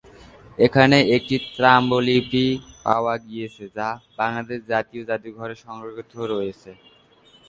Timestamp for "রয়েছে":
6.33-6.71